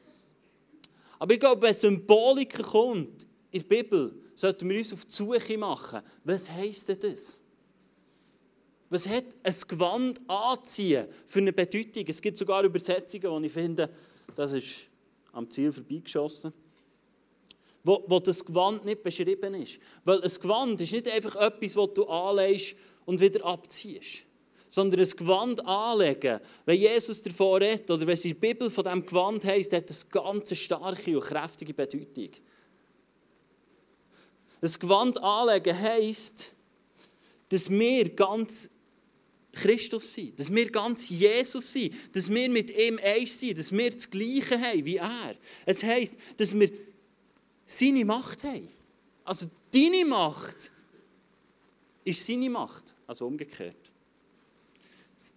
[1.18, 5.58] Aber ich glaube, wenn Symbolik kommt in der Bibel, sollten wir uns auf die Suche
[5.58, 6.02] machen.
[6.24, 7.42] Was heisst denn das?
[8.88, 12.04] Was hat ein Gewand anziehen für eine Bedeutung?
[12.06, 13.90] Es gibt sogar Übersetzungen, wo ich finde,
[14.36, 14.74] das ist
[15.32, 16.52] am Ziel vorbeigeschossen.
[17.86, 19.78] Wo, wo das Gewand nicht beschrieben ist.
[20.04, 24.24] Weil ein Gewand ist nicht einfach etwas, das du anlegst und wieder abziehst.
[24.68, 26.40] Sondern ein Gewand anlegen.
[26.64, 30.56] Wenn Jesus davon redet, oder wenn der Bibel von diesem Gewand heisst, hat das ganz
[30.56, 32.30] starke und kräftige Bedeutung.
[34.60, 36.50] Ein Gewand anlegen heisst,
[37.50, 38.68] dass wir ganz
[39.52, 43.90] Christus sind, dass wir ganz Jesus sind, dass wir mit ihm eins sind, dass wir
[43.90, 45.36] das Gleiche haben wie er.
[45.64, 46.68] Es heisst, dass wir
[47.66, 48.68] seine Macht haben.
[49.24, 50.72] Also deine Macht
[52.04, 53.76] ist seine Macht, also umgekehrt.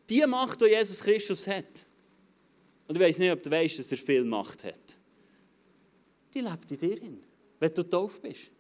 [0.08, 1.86] Die Macht, die Jesus Christus hat,
[2.88, 4.98] und ich weiß nicht, ob du weißt, dass er viel Macht hat,
[6.34, 7.00] die lebt in dir,
[7.60, 8.52] wenn du tauf bist.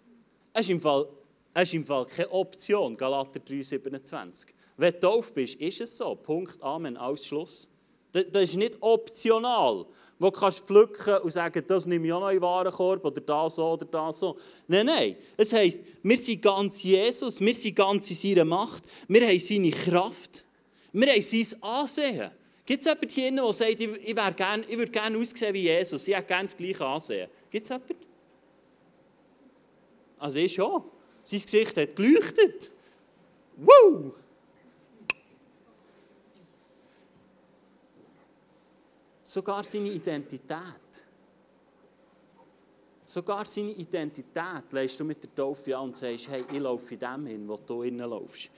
[0.53, 1.08] Es ist im Fall,
[1.53, 4.47] es ist im Fall keine Option, Galater 3,27.
[4.77, 6.15] Wenn du tauf bist, ist es so.
[6.15, 7.63] Punkt, Amen, Ausschluss.
[7.63, 7.69] Das,
[8.12, 9.86] das ist nicht optional,
[10.17, 13.22] wo du kannst pflücken und sagen, das nehme ich auch noch in den Warenkorb oder
[13.22, 14.38] das so oder das so.
[14.67, 15.15] Nein, nein.
[15.38, 19.72] Es heisst, wir sind ganz Jesus, wir sind ganz in seiner Macht, wir haben seine
[19.72, 20.43] Kraft,
[20.91, 22.32] wir haben sein Ansehen.
[22.65, 26.08] Gibt es jemanden hier, der sagt, ich, ich, gern, ich würde gerne aussehen wie Jesus,
[26.08, 27.30] ich hätte gerne das gleiche Ansehen?
[27.50, 27.95] Gibt es jemanden?
[30.19, 30.84] Also ich schon.
[31.24, 32.72] Sein Gesicht hat geleuchtet.
[33.58, 34.13] Woo!
[39.30, 41.06] Sogar seine Identität.
[43.06, 47.00] Sogar seine Identität lässt du mit der Taufe an und sagst, hey, ich laufe in
[47.00, 48.50] dem hin, wo du innen laufst.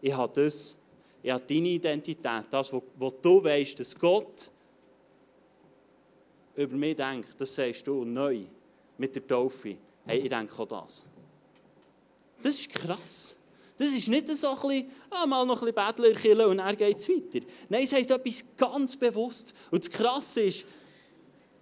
[0.00, 0.78] Ich habe das,
[1.20, 4.52] ich habe deine Identität, das, wo, wo du weißt, dass Gott
[6.54, 8.44] über mich denkt, das sagst du neu
[8.96, 9.76] mit der Taufe.
[10.06, 11.08] Hey, ich denke auch das.
[12.40, 13.36] Das ist krass.
[13.76, 16.76] Das ist nicht so ein bisschen, ah, mal noch ein bisschen Bettler killen und dann
[16.76, 17.44] geht es weiter.
[17.68, 19.52] Nein, es heisst etwas ganz bewusst.
[19.70, 20.64] Und das Krasse ist,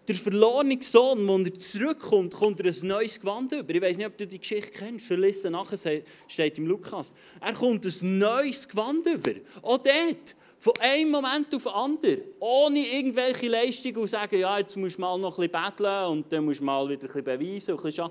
[0.07, 3.72] der verlorene Sohn, wenn er zurückkommt, kommt er ein neues Gewand über.
[3.72, 5.07] Ich weiß nicht, ob du die Geschichte kennst.
[5.07, 7.14] Verlisse nachher steht im Lukas.
[7.40, 9.33] Er kommt ein neues Gewand über.
[9.62, 10.37] Auch dort.
[10.59, 12.20] Von einem Moment auf den anderen.
[12.38, 16.33] Ohne irgendwelche Leistungen und sagen, ja, jetzt musst du mal noch ein bisschen betteln und
[16.33, 17.75] dann musst du mal wieder ein bisschen beweisen.
[17.75, 18.11] Und ein bisschen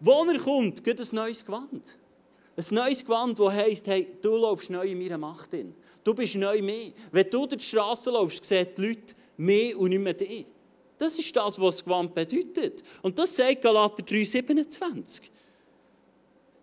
[0.00, 1.96] Wo er kommt, geht ein neues Gewand.
[2.56, 5.74] Ein neues Gewand, das heisst, hey, du läufst neu in meiner Macht in.
[6.02, 6.90] Du bist neu mehr.
[7.12, 10.46] Wenn du durch die Straße läufst, sehen die Leute mehr und nicht mehr dich.
[10.96, 12.82] Das ist das, was das Gewand bedeutet.
[13.02, 15.22] Und das sagt Galater 3,27.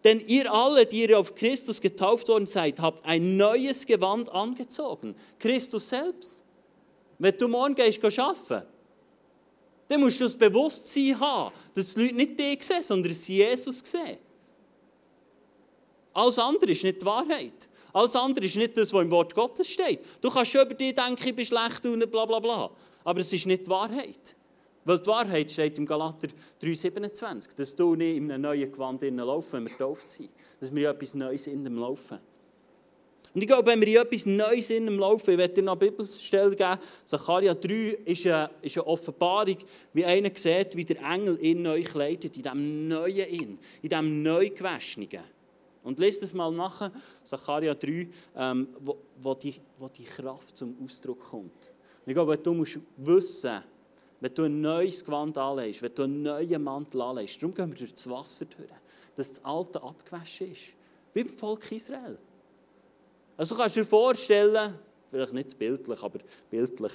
[0.03, 5.15] Denn ihr alle, die ihr auf Christus getauft worden seid, habt ein neues Gewand angezogen.
[5.39, 6.43] Christus selbst.
[7.19, 8.67] Wenn du morgen gehst arbeiten,
[9.87, 13.79] dann musst du das Bewusstsein haben, dass die Leute nicht dich sehen, sondern sie Jesus
[13.79, 14.17] sehen.
[16.13, 17.69] Alles andere ist nicht die Wahrheit.
[17.91, 19.99] Alles andere ist nicht das, was im Wort Gottes steht.
[20.21, 22.71] Du kannst schon über dich denken, ich bin schlecht und bla bla bla.
[23.03, 24.35] Aber es ist nicht die Wahrheit.
[24.85, 26.27] Weil die Wahrheit steht im Galater
[26.61, 30.29] 3,27, dass du nicht in einem neuen Gewand laufen, wenn wir getauft sind.
[30.59, 32.19] Dass wir etwas Neues in dem laufen.
[33.33, 35.79] Und ich glaube, wenn wir in etwas Neues in dem laufen, ich werde dir noch
[35.79, 37.73] eine Bibelstelle geben, Zacharia 3
[38.05, 39.57] ist eine, ist eine Offenbarung,
[39.93, 44.21] wie einer sieht, wie der Engel in neu kleidet, in diesem neuen In, in diesem
[44.21, 45.09] neu gewaschenen.
[45.83, 46.91] Und lest es mal nach,
[47.23, 51.71] Zacharia 3, ähm, wo, wo, die, wo die Kraft zum Ausdruck kommt.
[52.05, 53.61] Und ich glaube, du musst wissen,
[54.19, 57.77] wenn du ein neues Gewand anlegst, wenn du einen neuen Mantel anlegst, darum gehen wir
[57.77, 58.69] durch das Wasser durch,
[59.15, 60.73] dass das Alte abgewaschen ist.
[61.13, 62.17] Wie im Volk Israel.
[63.35, 64.75] Also du kannst dir vorstellen,
[65.07, 66.19] vielleicht nicht bildlich, aber
[66.49, 66.93] bildlich,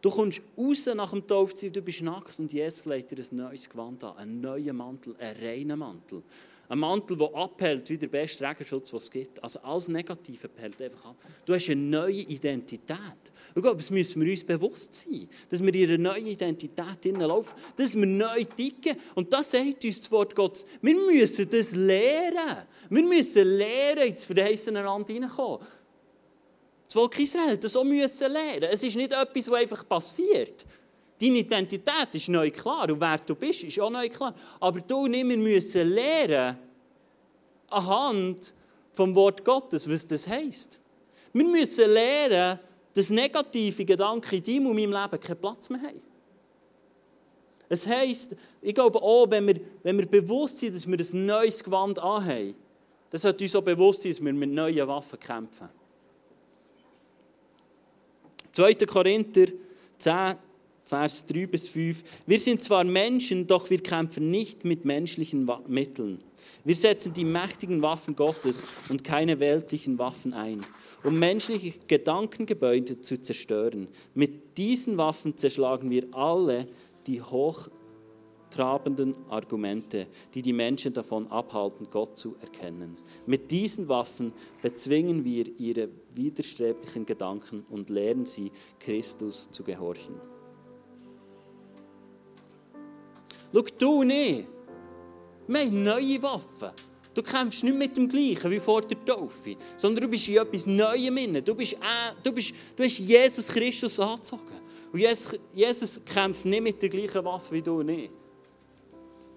[0.00, 3.68] du kommst raus nach dem Taufziehen, du bist nackt und Jesus legt dir ein neues
[3.68, 6.22] Gewand an, einen neuen Mantel, einen reinen Mantel.
[6.72, 9.44] Ein Mantel, der abhält wie der beste Regenschutz, den es gibt.
[9.44, 11.16] Also alles Negative hält einfach ab.
[11.44, 12.96] Du hast eine neue Identität.
[13.54, 17.54] Und glaube, das müssen wir uns bewusst sein, dass wir in eine neue Identität laufen,
[17.76, 18.96] dass wir neu ticken.
[19.14, 20.64] Und das sagt uns das Wort Gottes.
[20.80, 22.66] Wir müssen das lernen.
[22.88, 25.58] Wir müssen lernen, ins verheißene Land hineinkommen.
[26.86, 28.70] Das Volk Israel das auch müssen lernen.
[28.72, 30.64] Es ist nicht etwas, was einfach passiert.
[31.22, 34.34] Deine Identität ist neu klar und wer du bist, ist auch neu klar.
[34.58, 36.58] Aber du und ich, wir müssen lernen,
[37.68, 38.52] anhand
[38.92, 40.80] vom Wort Gottes, was das heisst.
[41.32, 42.58] Wir müssen lernen,
[42.92, 46.02] dass negative Gedanken in deinem und meinem Leben keinen Platz mehr haben.
[47.68, 51.62] Es heisst, ich glaube auch, wenn wir, wenn wir bewusst sind, dass wir ein neues
[51.62, 52.56] Gewand anhaben,
[53.10, 55.68] dann sollte uns auch bewusst sein, dass wir mit neuen Waffen kämpfen.
[58.50, 58.74] 2.
[58.74, 59.46] Korinther
[59.98, 60.34] 10,
[60.92, 62.04] Vers 3 bis 5.
[62.26, 66.18] Wir sind zwar Menschen, doch wir kämpfen nicht mit menschlichen Mitteln.
[66.64, 70.66] Wir setzen die mächtigen Waffen Gottes und keine weltlichen Waffen ein,
[71.02, 73.88] um menschliche Gedankengebäude zu zerstören.
[74.12, 76.68] Mit diesen Waffen zerschlagen wir alle
[77.06, 82.98] die hochtrabenden Argumente, die die Menschen davon abhalten, Gott zu erkennen.
[83.24, 90.31] Mit diesen Waffen bezwingen wir ihre widerstreblichen Gedanken und lehren sie, Christus zu gehorchen.
[93.52, 94.48] Schau, du nicht.
[95.46, 96.70] Wir haben neue Waffen.
[97.14, 100.66] Du kämpfst nicht mit dem Gleichen wie vor der Taufe, sondern du bist in etwas
[100.66, 101.42] Neuem inne.
[101.42, 101.76] Du, bist, äh,
[102.22, 104.60] du, bist, du hast Jesus Christus angezogen.
[104.92, 108.10] Und Jesus, Jesus kämpft nicht mit der gleichen Waffe wie du nicht.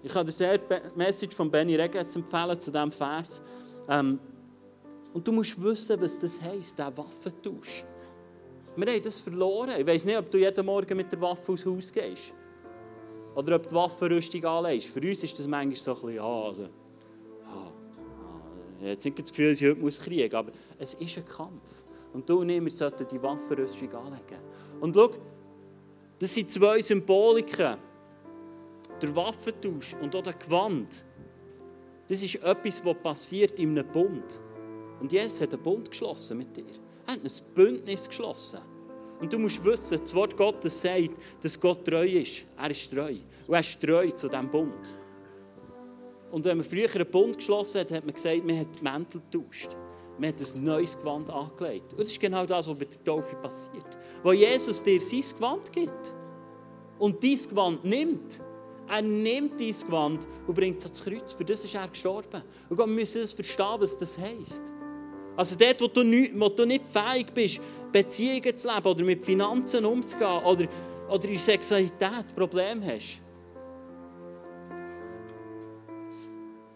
[0.02, 3.42] Ich kann dir sehr die Message von Benny Regetz empfehlen zu diesem Vers.
[3.88, 4.18] Ähm,
[5.12, 7.84] und du musst wissen, was das heisst, der Waffentausch.
[8.76, 9.72] Wir haben das verloren.
[9.78, 12.34] Ich weiß nicht, ob du jeden Morgen mit der Waffe aus Haus gehst.
[13.36, 14.88] Oder ob du die Waffenrüstung anlegst.
[14.88, 16.68] Für uns ist das manchmal so ein bisschen, ja, also, ja.
[18.72, 21.18] Ich habe jetzt nicht das Gefühl, dass ich heute muss kriegen muss, aber es ist
[21.18, 21.84] ein Kampf.
[22.14, 24.40] Und du und ich, wir sollten die Waffenrüstung anlegen.
[24.80, 25.10] Und schau,
[26.18, 27.76] das sind zwei Symboliken.
[29.02, 31.04] Der Waffentausch und auch der Gewand.
[32.08, 34.40] Das ist etwas, was passiert in einem Bund.
[34.98, 36.64] Und Jesus hat einen Bund geschlossen mit dir.
[37.06, 38.60] Er hat ein Bündnis geschlossen.
[39.20, 42.44] Und du musst wissen, das Wort Gottes sagt, dass Gott treu ist.
[42.58, 43.14] Er ist treu.
[43.46, 44.94] Und er ist treu zu diesem Bund.
[46.30, 49.20] Und wenn man früher einen Bund geschlossen hat, hat man gesagt, man hat die Mäntel
[49.20, 49.76] getauscht.
[50.18, 51.92] Man hat ein neues Gewand angelegt.
[51.92, 53.98] Und das ist genau das, was bei der Taufe passiert.
[54.22, 56.14] Wo Jesus dir sein Gewand gibt
[56.98, 58.40] und dein Gewand nimmt,
[58.88, 61.32] er nimmt dein Gewand und bringt es ans Kreuz.
[61.32, 62.42] Für das ist er gestorben.
[62.68, 64.72] Und wir müssen das verstehen, was das heisst.
[65.36, 67.60] Also dort, wo du, nicht, wo du nicht fähig bist,
[67.92, 70.66] Beziehungen zu leben oder mit Finanzen umzugehen oder,
[71.08, 73.20] oder in Sexualität Probleme hast.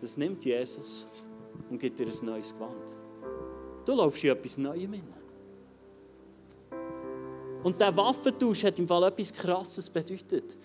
[0.01, 1.07] Das nimmt Jesus
[1.69, 2.99] und gibt dir ein neues Gewand.
[3.85, 5.03] Du laufst in etwas Neues hin.
[7.63, 10.57] Und der Waffentausch hat im Fall etwas Krasses bedeutet.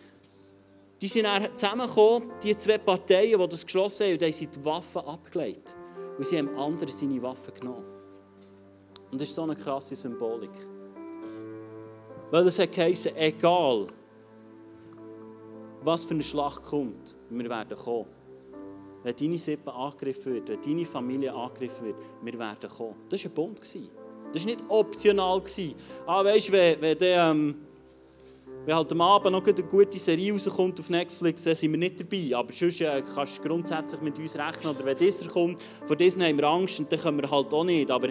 [1.02, 5.76] Die sind zusammengekommen, die zwei Parteien, die das geschlossen haben, und haben die Waffen abgelegt.
[6.18, 7.86] Und sie haben andere seine Waffen genommen.
[9.12, 10.52] Und das ist so eine krasse Symbolik.
[12.32, 13.88] Weil es geheißen, egal
[15.82, 18.08] was für eine Schlacht kommt, wir werden kommen.
[19.04, 22.96] Wenn deine Sippe angegriffen wird, wenn deine Familie angegriffen wird, wir werden kommen.
[23.08, 23.60] Das war ein Bund.
[23.60, 25.42] Das war nicht optional.
[26.08, 27.65] Ah, weißt du, wenn, wenn der, ähm,
[28.66, 32.00] wenn halt am Abend noch eine gute Serie rauskommt auf Netflix, dann sind wir nicht
[32.00, 32.36] dabei.
[32.36, 34.76] Aber sonst äh, kannst du grundsätzlich mit uns rechnen.
[34.76, 37.64] Oder wenn dieser kommt, vor diesem haben wir Angst und dann können wir halt auch
[37.64, 37.92] nicht.
[37.92, 38.10] Aber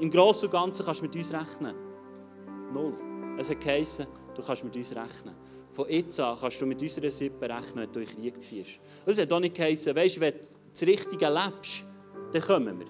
[0.00, 1.74] im Großen und Ganzen kannst du mit uns rechnen.
[2.72, 2.94] Null.
[3.38, 5.34] Es hat geheißen, du kannst mit uns rechnen.
[5.70, 8.80] Von jetzt an kannst du mit unserer Sippe rechnen, wenn du in Krieg ziehst.
[9.04, 10.40] Es hat auch nicht geheißen, weißt, wenn du
[10.72, 11.84] das Richtige lebst,
[12.32, 12.86] dann kommen wir.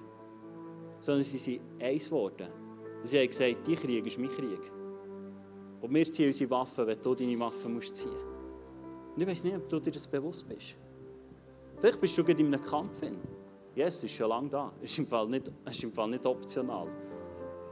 [1.00, 2.46] Sondern sie sind eins geworden.
[3.02, 4.75] Sie haben gesagt, dein Krieg ist mein Krieg.
[5.86, 9.18] Und wir ziehen unsere Waffen, wenn du deine Waffen musst ziehen musst.
[9.18, 10.76] Ich weiß nicht, ob du dir das bewusst bist.
[11.78, 13.02] Vielleicht bist du gerade in einem Kampf.
[13.72, 14.72] Jesus ist schon lange da.
[14.80, 16.88] Ist im Fall nicht, ist im Fall nicht optional.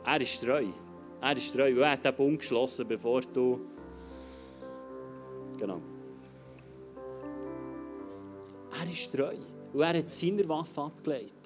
[0.04, 0.64] Er ist treu.
[1.20, 1.72] Er ist treu.
[1.72, 3.60] Er hat den Bund geschlossen, bevor du.
[5.58, 5.80] Genau.
[8.80, 9.34] Er ist treu.
[9.72, 11.43] Und er hat seine Waffe abgelegt.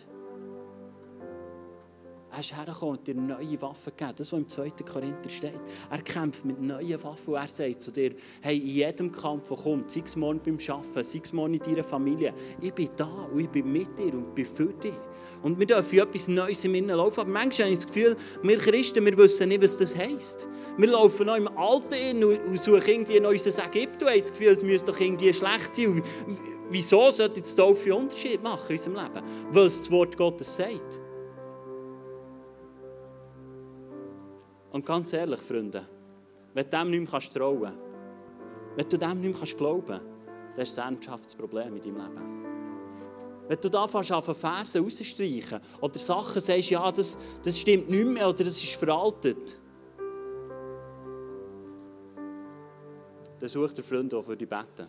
[2.38, 4.14] Er ist hergekommen und dir neue Waffen gegeben.
[4.16, 4.70] Das, was im 2.
[4.88, 5.60] Korinther steht.
[5.90, 9.56] Er kämpft mit neuen Waffen und er sagt zu dir, hey, in jedem Kampf, der
[9.56, 13.10] kommt, sei es morgen beim Arbeiten, sei es morgen in deiner Familie, ich bin da
[13.32, 14.94] und ich bin mit dir und bin für dich.
[15.42, 17.18] Und wir dürfen etwas Neues im Innen laufen.
[17.18, 20.46] Aber manchmal habe ich das Gefühl, wir Christen, wir wissen nicht, was das heisst.
[20.76, 24.30] Wir laufen noch im Alten in und suchen irgendwie ein neues Ägypten und haben das
[24.30, 26.00] Gefühl, es müsste doch irgendwie schlecht sein.
[26.70, 29.26] Wieso sollte das Taufe einen Unterschied machen in unserem Leben?
[29.50, 31.07] Weil es das Wort Gottes sagt.
[34.72, 35.86] Und ganz ehrlich, Freunde,
[36.54, 37.78] wenn du dem nicht mehr trauen kannst,
[38.76, 40.04] wenn du dem nicht mehr glauben kannst,
[40.54, 42.48] dann ist das ein ernsthaftes Problem in deinem Leben.
[43.48, 48.28] Wenn du da auf Versen rausstreichen oder Sachen sagst, ja, das, das stimmt nicht mehr
[48.28, 49.58] oder das ist veraltet,
[53.38, 54.86] dann such dir Freunde, die für dich beten,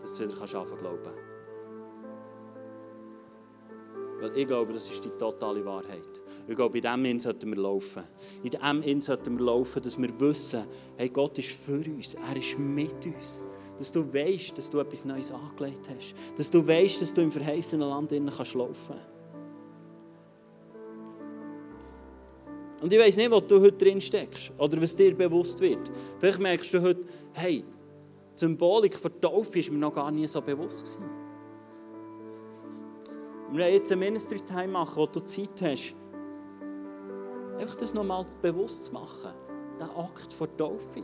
[0.00, 1.29] dass du wieder anfangen kannst glauben.
[4.20, 6.08] Weil ich glaube, das ist die totale Wahrheit.
[6.46, 8.02] Ich glaube, in diesem Inn sollten wir laufen.
[8.42, 10.64] In diesem Inn sollten wir laufen, dass wir wissen,
[10.96, 13.42] hey, Gott ist für uns, er ist mit uns.
[13.78, 16.14] Dass du weißt, dass du etwas Neues angelegt hast.
[16.36, 18.96] Dass du weißt, dass du im verheißenen Land innen kannst laufen
[22.82, 25.90] Und ich weiß nicht, wo du heute drin steckst oder was dir bewusst wird.
[26.18, 30.40] Vielleicht merkst du heute, hey, die Symbolik der Taufe ist mir noch gar nie so
[30.40, 31.19] bewusst gewesen.
[33.52, 35.96] Wir haben jetzt ein Ministry Time machen, wo du Zeit hast,
[37.58, 39.32] einfach das nochmal bewusst zu machen.
[39.80, 41.02] Der Akt der Taufe.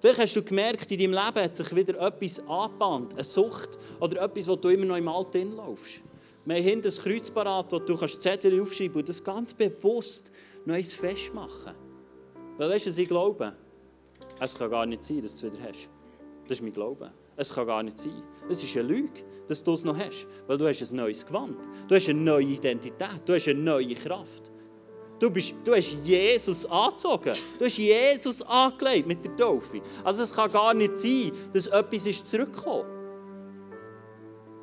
[0.00, 4.22] Vielleicht hast du gemerkt, in deinem Leben hat sich wieder etwas angebahnt, eine Sucht oder
[4.22, 6.00] etwas, wo du immer noch im Alten laufst.
[6.44, 10.32] Wir haben hinten ein Kreuz parat, wo du kannst Zettel aufschreiben und das ganz bewusst
[10.64, 11.74] noch eins festmachen.
[12.56, 13.56] Weil weißt du, was ich glaube?
[14.40, 15.88] Es kann gar nicht sein, dass du es wieder hast.
[16.48, 17.12] Das ist mein Glaube.
[17.36, 18.22] Es kann gar nicht sein.
[18.48, 20.26] Es ist eine Lüge, dass du es noch hast.
[20.46, 21.58] Weil du hast ein neues Gewand.
[21.86, 23.20] Du hast eine neue Identität.
[23.26, 24.50] Du hast eine neue Kraft.
[25.18, 27.34] Du, bist, du hast Jesus angezogen.
[27.58, 29.80] Du hast Jesus angelegt mit der Taufe.
[30.04, 32.86] Also es kann gar nicht sein, dass etwas ist zurückgekommen.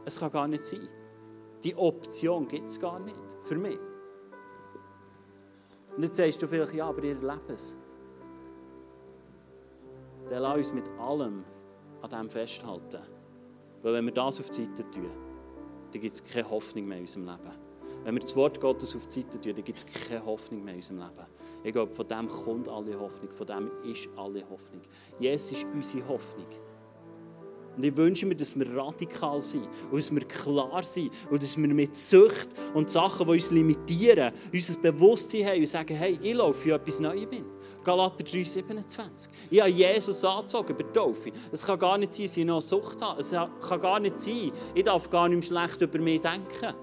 [0.06, 0.88] Es kann gar nicht sein.
[1.64, 3.16] Die Option gibt es gar nicht.
[3.42, 3.80] Für mich.
[5.96, 7.76] Und jetzt sagst du vielleicht, ja, aber ihr lebt es.
[10.28, 11.44] Dann lass uns mit allem
[12.04, 13.02] an dem festhalten.
[13.82, 15.10] Weil wenn wir das auf die Seite tun,
[15.92, 17.52] dann gibt es keine Hoffnung mehr in unserem Leben.
[18.04, 20.74] Wenn wir das Wort Gottes auf die Seite tun, dann gibt es keine Hoffnung mehr
[20.74, 21.26] in unserem Leben.
[21.64, 24.82] Ich glaube, von dem kommt alle Hoffnung, von dem ist alle Hoffnung.
[25.20, 26.48] Jesus ist unsere Hoffnung.
[27.76, 31.58] Und ich wünsche mir, dass wir radikal sind und dass wir klar sind und dass
[31.58, 36.36] wir mit Sucht und Sachen, die uns limitieren, unser Bewusstsein haben und sagen, hey, ich
[36.36, 37.46] laufe für etwas Neues bin.
[37.84, 39.30] Galater 3,27.
[39.50, 41.32] Ich habe Jesus angezogen bei Taufe.
[41.52, 43.20] Es kann gar nicht sein, dass ich noch Sucht habe.
[43.20, 46.76] Es kann gar nicht sein, ich darf gar nicht mehr schlecht über mich denken.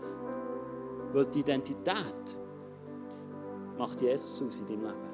[1.12, 2.38] Weil die Identität
[3.79, 5.11] macht Jesus aus in deinem Leben.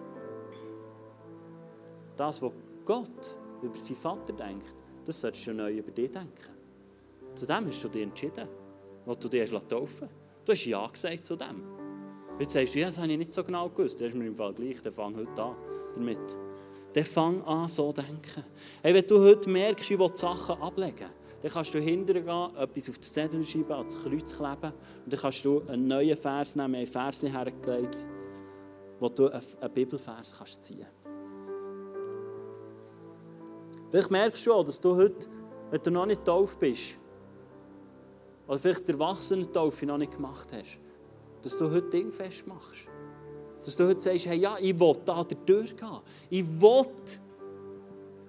[2.16, 2.52] Das, was
[2.84, 4.74] Gott über seinen Vater denkt,
[5.06, 6.50] das solltest du neu über dich denken.
[7.34, 8.48] Zu dem hast du dich entschieden,
[9.04, 10.08] was du dich taufen
[10.44, 11.62] Du hast Ja gesagt zu dem.
[12.38, 14.00] Jetzt sagst du, ja, das habe ich nicht so genau gewusst.
[14.00, 15.56] Das ist mir im Fall gleich, dann fang heute an
[15.94, 16.18] damit.
[16.92, 18.44] Dann fang an, so zu denken.
[18.82, 21.08] Hey, wenn du heute merkst, ich will Sachen ablegen,
[21.42, 24.72] dann kannst du hinterher etwas auf die Zettel schreiben, ans Kreuz kleben
[25.04, 28.06] und dann kannst du einen neuen Vers nehmen, ein Vers hergelegt,
[29.00, 31.05] wo du einen Bibelvers ziehen kannst.
[33.90, 35.28] Vielleicht merkst du auch, dass du heute,
[35.70, 36.98] wenn du noch nicht tauf bist,
[38.46, 40.80] oder vielleicht die Erwachsenen-Taufe noch nicht gemacht hast,
[41.42, 42.88] dass du heute Ding festmachst.
[43.64, 46.00] Dass du heute sagst, hey, ja, ich will da durchgehen.
[46.30, 46.86] Ich will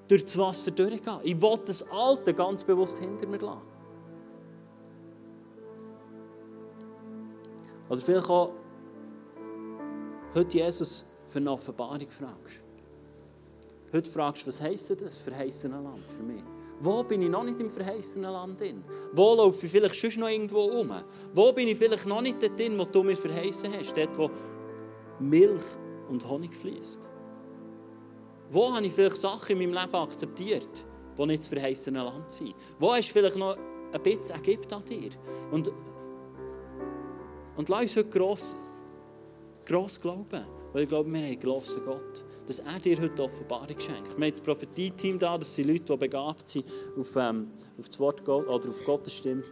[0.08, 1.20] durch das Wasser durchgehen.
[1.24, 3.62] Ich will das Alte ganz bewusst hinter mir lassen.
[7.90, 8.52] Oder vielleicht auch
[10.34, 12.67] heute Jesus für eine Offenbarung fragst.
[13.94, 16.44] Heute fragst du, was heisst das verheißene Land für mich?
[16.80, 18.84] Wo bin ich noch nicht im verheißenen Land drin?
[19.14, 20.92] Wo laufe ich vielleicht schon noch irgendwo um?
[21.34, 23.96] Wo bin ich vielleicht noch nicht dort drin, wo du mir verheißen hast?
[23.96, 24.30] Dort, wo
[25.20, 25.64] Milch
[26.10, 27.08] und Honig fließt.
[28.52, 30.86] Wo habe ich vielleicht Sachen in meinem Leben akzeptiert,
[31.18, 32.54] die nicht das verheißene Land sind?
[32.80, 35.10] Wo du vielleicht noch ein bisschen Ägypten an dir?
[35.52, 35.72] Und
[37.58, 38.56] Und lass uns heute gross,
[39.66, 40.46] gross glauben.
[40.72, 42.24] Weil ich glaube, wir haben einen grossen Gott.
[42.48, 44.18] Dass er dir heute Offenbarung schenkt.
[44.18, 46.66] Wir haben das Prophetie-Team da, das sind Leute, die begabt sind,
[46.98, 49.44] auf, ähm, auf das Wort oder auf Gottes Stimme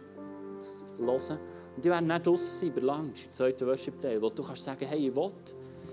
[0.58, 1.38] zu hören.
[1.76, 4.86] Und die werden nicht draußen sein, über Lunch, im zweiten Worship-Teil, wo du kannst sagen,
[4.86, 5.30] hey, ich will,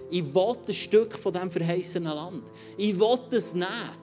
[0.10, 2.52] ich will ein Stück von diesem verheißenen Land.
[2.78, 4.03] Ich will es nehmen.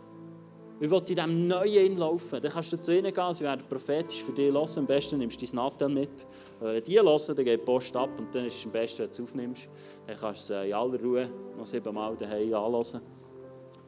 [0.82, 2.40] Ich will in diesem Neuen laufen.
[2.40, 4.66] Dann kannst du zu ihnen gehen, sie werden prophetisch für dich hören.
[4.76, 6.26] Am besten nimmst du dein Nattel mit.
[6.58, 9.06] Wenn die hören, dann geht die Post ab und dann ist es am besten, wenn
[9.08, 9.68] du es aufnimmst.
[10.06, 13.02] Dann kannst du es in aller Ruhe noch siebenmal daheim anhören,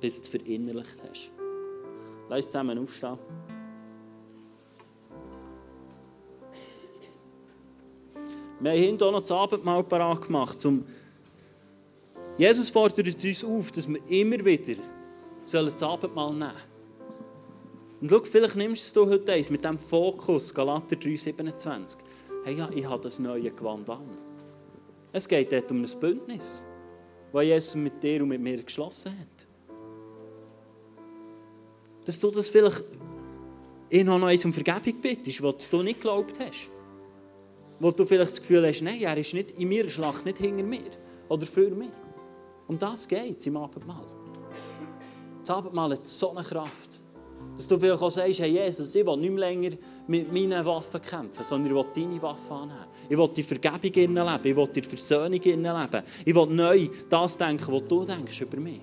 [0.01, 1.31] bis du es verinnerlicht hast.
[2.29, 3.19] Lass uns zusammen aufstehen.
[8.61, 10.63] Wir haben auch noch das Abendmahl parat gemacht.
[10.67, 10.85] Um
[12.37, 14.75] Jesus fordert uns auf, dass wir immer wieder
[15.43, 16.72] das Abendmahl nehmen sollen.
[18.03, 21.97] Und schau, vielleicht nimmst du heute eins mit dem Fokus, Galater 3,27.
[22.45, 24.19] Hey, ja, ich habe das neue Gewand an.
[25.13, 26.65] Es geht dort um ein Bündnis,
[27.33, 29.47] das Jesus mit dir und mit mir geschlossen hat.
[32.05, 32.85] Dass du das vielleicht
[33.89, 36.69] ihn noch eins um Vergebung bittest, was du nicht geglaubt hast
[37.83, 40.63] wo du vielleicht das Gefühl hast, nein, er ist nicht in meiner Schlacht, nicht hinter
[40.63, 40.91] mir
[41.29, 41.91] oder für mich.
[42.69, 44.07] Um das geht es im Abendmahl.
[45.41, 47.01] Das Abendmahl hat so eine Kraft,
[47.57, 49.77] dass du vielleicht auch sagst, hey Jesus, ich will nicht mehr länger
[50.07, 52.87] mit meinen Waffen kämpfen, sondern ich will deine Waffen annehmen.
[53.09, 56.03] Ich will die Vergebung leben, ich will die Versöhnung leben.
[56.25, 58.81] Ich will neu das denken, was du denkst über mich.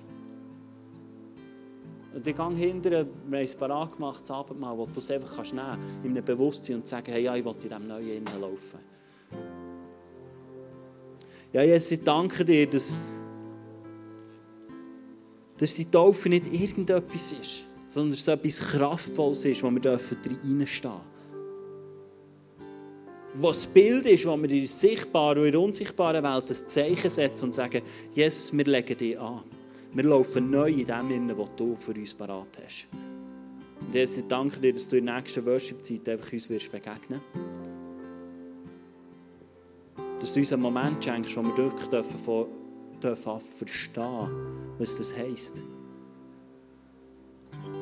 [2.14, 5.36] Und ich gehe hinterher, wir haben es parat gemacht, das Abendmahl, wo du es einfach
[5.36, 8.24] kannst nehmen kannst, in einem Bewusstsein und sagen, hey, ja, ich will in diesem Neuen
[8.40, 8.80] laufen.
[11.52, 12.96] Ja, Jesus, ich danke dir, dass,
[15.56, 20.10] dass die Taufe nicht irgendetwas ist, sondern dass es etwas Kraftvolles ist, wo wir reinstehen
[20.46, 21.00] dürfen.
[23.34, 26.66] Was das Bild ist, wo wir in der sichtbaren und in der unsichtbaren Welt das
[26.66, 27.82] Zeichen setzen und sagen,
[28.12, 29.42] Jesus, wir legen dich an.
[29.92, 32.86] Wir laufen neu in dem hinein, was du für uns parat hast.
[33.80, 37.20] Und Jesus, ich danke dir, dass du in der nächsten Worship-Zeit einfach uns wirst begegnen
[40.20, 42.46] Dass du uns einen Moment schenkst, wo wir wirklich dürfen,
[43.02, 44.28] dürfen verstehen,
[44.78, 45.62] was das heisst.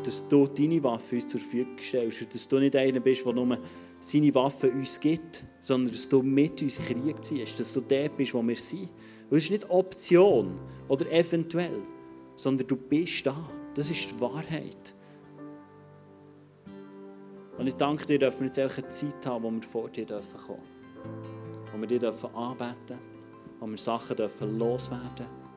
[0.05, 3.33] Dass du deine Waffe uns zur Verfügung stellst und dass du nicht einer bist, der
[3.33, 3.59] nur
[4.01, 8.35] seine Waffe uns gibt, sondern dass du mit uns Krieg ziehst, dass du der bist,
[8.35, 8.89] wo wir sind.
[9.31, 10.59] Und es ist nicht Option
[10.89, 11.83] oder eventuell,
[12.37, 13.37] sondern du bist da.
[13.75, 14.95] Das ist die Wahrheit.
[17.59, 20.07] Und ich danke dir, dass wir jetzt auch eine Zeit haben, wo wir vor dir
[20.07, 20.55] kommen dürfen.
[21.73, 22.99] Wo wir dir dürfen anbeten
[23.61, 25.48] wo wir Sachen dürfen loswerden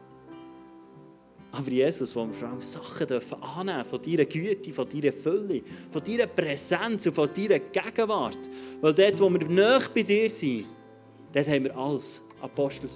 [1.54, 5.62] Aber Jesus, wo wir vor allem Sachen dürfen annehmen von deiner Güte, von deiner Fülle,
[5.89, 8.39] von deiner Präsenz und von deiner Gegenwart.
[8.80, 10.66] Weil dort, wo wir nah bei dir sind,
[11.34, 12.22] dort haben wir alles.
[12.41, 12.89] Apostel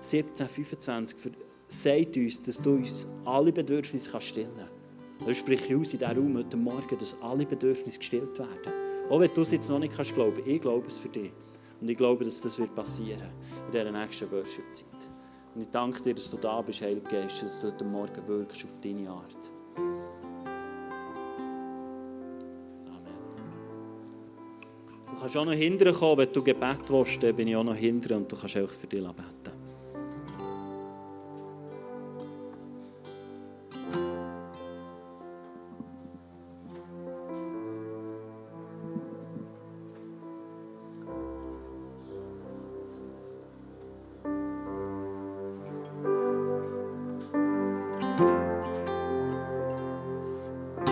[0.00, 1.32] 17, 25
[1.66, 5.30] sagt uns, dass du uns alle Bedürfnisse kannst stillen kannst.
[5.30, 8.72] Ich spreche aus in diesem Raum heute Morgen, dass alle Bedürfnisse gestillt werden.
[9.08, 11.32] Auch wenn du es jetzt noch nicht kannst glauben, ich glaube es für dich.
[11.80, 13.30] Und ich glaube, dass das wird passieren
[13.66, 15.13] in dieser nächsten Worship-Zeit.
[15.54, 18.64] Und ich danke dir, dass du da bist, Heiliger Geist, dass du heute Morgen wirkst
[18.64, 19.52] auf deine Art.
[22.86, 23.14] Amen.
[25.06, 27.76] Du kannst auch noch hinterher kommen, wenn du Gebet willst, dann bin ich auch noch
[27.76, 29.53] hinterher und du kannst auch für dich beten.